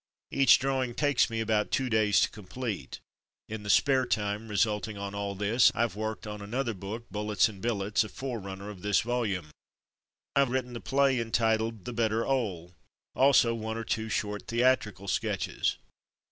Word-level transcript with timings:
Each 0.31 0.57
drawing 0.57 0.95
takes 0.95 1.29
me 1.29 1.41
about 1.41 1.69
two 1.69 1.87
days 1.87 2.19
to 2.21 2.29
com 2.31 2.47
plete. 2.47 2.97
In 3.47 3.61
the 3.61 3.69
''spare" 3.69 4.09
time 4.09 4.47
resulting 4.47 4.97
on 4.97 5.13
all 5.13 5.35
this 5.35 5.71
I 5.75 5.81
have 5.81 5.95
worked 5.95 6.25
on 6.25 6.41
another 6.41 6.73
book. 6.73 7.05
Bullets 7.11 7.47
and 7.47 7.61
Billets— 7.61 8.03
a 8.03 8.09
forerunner 8.09 8.71
of 8.71 8.81
this 8.81 9.01
volume. 9.01 9.51
I 10.35 10.39
have 10.39 10.49
written 10.49 10.73
the 10.73 10.81
play 10.81 11.19
entitled. 11.19 11.85
The 11.85 11.93
Better 11.93 12.23
'Ole^ 12.23 12.73
also 13.13 13.53
one 13.53 13.77
or 13.77 13.83
two 13.83 14.09
short 14.09 14.47
theatrical 14.47 15.07
sketches. 15.07 15.77